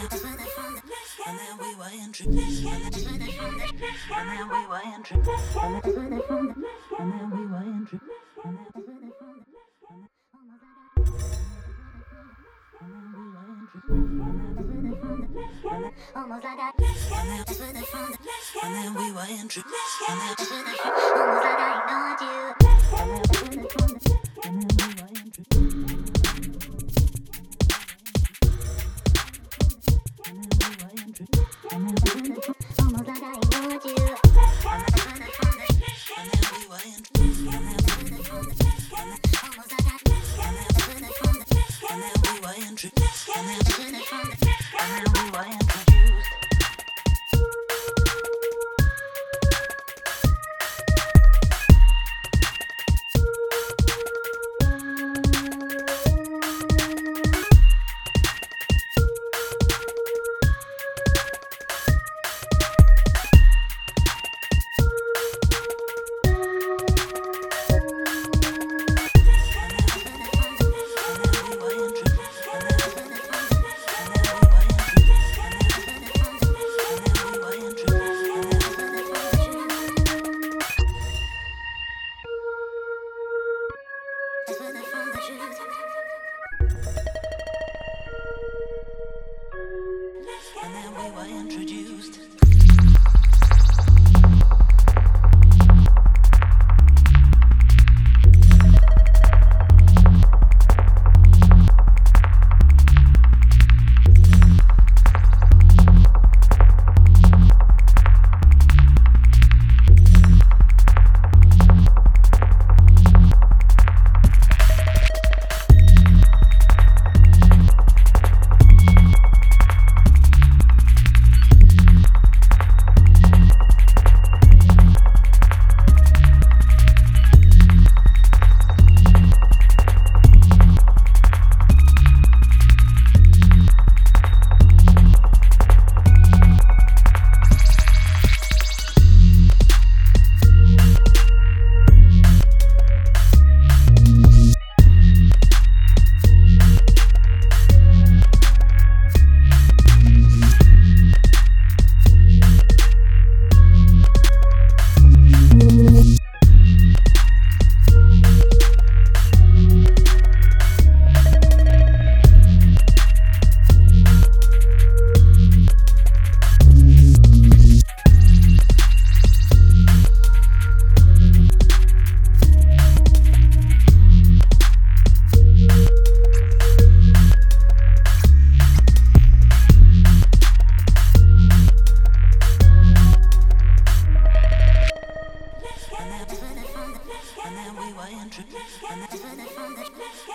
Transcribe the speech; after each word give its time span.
And 0.00 0.10
then 0.10 1.58
we 1.58 1.74
were 1.76 1.90
introduced. 2.02 2.64
And 2.64 2.78
then 2.78 2.88
we 2.88 2.96
were 2.96 3.10
introduced. 3.12 3.26
And 4.16 4.28
then 4.30 4.48
we 4.48 4.66
were 4.66 4.80
introduced. 4.96 5.56
And 6.98 7.12
then 7.12 7.30
we 7.30 7.46
were 7.46 7.62
introduced. 7.62 8.10
Almost 16.16 16.44
like 16.44 16.58
I 16.58 16.72
and 17.12 17.28
then 17.28 17.44
we 17.44 17.52
were 17.60 17.68
introduced. 17.76 18.56
And 18.62 18.74
then 18.74 18.94
we 18.94 19.12
were 19.12 19.28
introduced. 19.28 19.74
almost 20.08 20.50
like 20.50 20.66
I 21.58 21.69
And 31.80 31.88
then 31.88 31.96
we 36.52 36.68
were 36.68 36.84
introduced. 36.84 37.40
And 43.30 43.46
then 43.48 43.64
we 45.14 45.30
were 45.30 45.32
were 45.32 45.46
introduced. 45.46 45.59
And 90.62 90.74
then 90.74 90.94
we 90.94 91.10
were 91.10 91.40
introduced. 91.40 92.29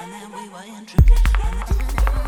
And 0.06 0.14
then 0.14 0.32
we 0.34 0.50
were 0.50 0.78
introduced. 0.78 2.25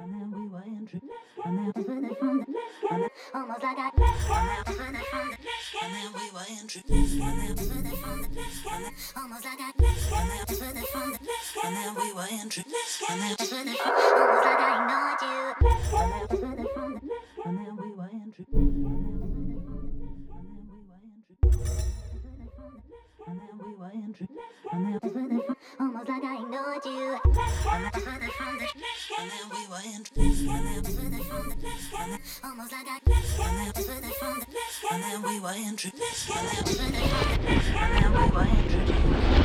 Almost 0.00 0.12
like 3.62 3.78
I 3.78 3.90
And 5.82 5.94
then 5.94 6.12
we 6.14 6.30
were 6.30 6.46
introduced. 6.48 7.14
And 7.14 7.34
then 7.34 7.48
almost 9.16 9.44
like 9.44 9.58
I 9.58 9.72
and 9.74 9.80
then 9.80 9.94
we 9.96 10.12
were 10.12 10.18
and 10.18 10.30
that's 10.30 10.60
where 10.60 10.72
they 10.72 10.82
found 10.82 11.14
it. 11.14 11.20
And 11.64 11.74
then 11.76 11.94
we 11.96 12.12
were 12.12 12.28
introduced. 12.30 13.02
And 13.10 13.20
then 13.20 13.28
that's 13.30 13.50
where 13.50 13.64
they 13.64 13.74
found 13.74 13.98
it. 13.98 14.14
almost 14.14 14.44
like 14.46 14.60
I 14.60 14.70
ignored 14.78 15.22
you. 15.22 15.38
and 17.44 17.58
then 17.58 17.74
we 17.76 17.90
were 17.90 18.10
introduced. 18.12 18.48
And 23.26 23.40
then 23.40 23.52
we 23.58 23.74
were 23.74 23.90
introduced. 23.92 24.38
And 24.72 24.80
then 24.86 25.42
Almost 25.80 26.08
like 26.08 26.24
I 26.24 26.34
ignored 26.42 26.84
you. 26.84 27.18
and 27.70 28.77
and 29.80 30.04
then 30.16 30.32
we 30.32 30.48
were 30.48 30.82
from 30.82 31.50
the 31.50 31.62
from 34.18 34.40
the 34.40 34.56
and 34.90 35.02
then 35.04 35.22
we 35.22 35.38
were 35.38 35.54
introduced. 35.54 36.30
And 36.30 36.48
then 37.94 38.12
we 38.12 38.18
were 38.34 38.42
introduced. 38.42 39.37